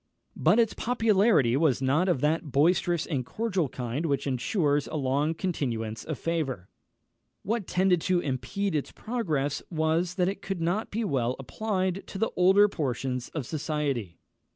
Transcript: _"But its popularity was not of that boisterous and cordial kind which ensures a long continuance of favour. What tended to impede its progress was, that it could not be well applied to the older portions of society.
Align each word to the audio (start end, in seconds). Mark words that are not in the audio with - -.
_"But 0.35 0.57
its 0.57 0.73
popularity 0.73 1.55
was 1.55 1.79
not 1.79 2.09
of 2.09 2.21
that 2.21 2.51
boisterous 2.51 3.05
and 3.05 3.23
cordial 3.23 3.69
kind 3.69 4.07
which 4.07 4.25
ensures 4.25 4.87
a 4.87 4.95
long 4.95 5.35
continuance 5.35 6.03
of 6.03 6.17
favour. 6.17 6.69
What 7.43 7.67
tended 7.67 8.01
to 8.01 8.19
impede 8.19 8.73
its 8.73 8.91
progress 8.91 9.61
was, 9.69 10.15
that 10.15 10.27
it 10.27 10.41
could 10.41 10.59
not 10.59 10.89
be 10.89 11.03
well 11.03 11.35
applied 11.37 12.07
to 12.07 12.17
the 12.17 12.31
older 12.35 12.67
portions 12.67 13.29
of 13.35 13.45
society. 13.45 14.17